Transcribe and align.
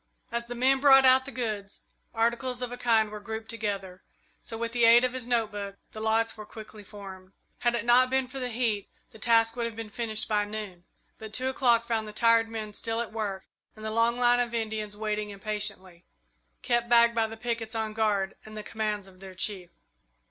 As 0.31 0.47
the 0.47 0.55
men 0.55 0.79
brought 0.79 1.05
out 1.05 1.25
the 1.25 1.31
goods, 1.31 1.83
articles 2.11 2.63
of 2.63 2.71
a 2.71 2.75
kind 2.75 3.11
were 3.11 3.19
grouped 3.19 3.49
together, 3.51 4.01
so, 4.41 4.57
with 4.57 4.71
the 4.71 4.83
aid 4.83 5.03
of 5.03 5.13
his 5.13 5.27
note 5.27 5.51
book, 5.51 5.75
the 5.91 5.99
lots 6.01 6.35
were 6.35 6.43
quickly 6.43 6.83
formed. 6.83 7.33
Had 7.59 7.75
it 7.75 7.85
not 7.85 8.09
been 8.09 8.27
for 8.27 8.39
the 8.39 8.49
heat, 8.49 8.89
the 9.11 9.19
task 9.19 9.55
would 9.55 9.67
have 9.67 9.75
been 9.75 9.91
finished 9.91 10.27
by 10.27 10.43
noon; 10.43 10.85
but 11.19 11.33
two 11.33 11.49
o'clock 11.49 11.85
found 11.85 12.07
the 12.07 12.13
tired 12.13 12.49
men 12.49 12.73
still 12.73 12.99
at 12.99 13.13
work 13.13 13.45
and 13.75 13.85
the 13.85 13.91
long 13.91 14.17
line 14.17 14.39
of 14.39 14.55
Indians 14.55 14.97
waiting 14.97 15.29
impatiently, 15.29 16.03
kept 16.63 16.89
back 16.89 17.13
by 17.13 17.27
the 17.27 17.37
pickets 17.37 17.75
on 17.75 17.93
guard 17.93 18.33
and 18.43 18.57
the 18.57 18.63
commands 18.63 19.07
of 19.07 19.19
their 19.19 19.35
chief. 19.35 19.69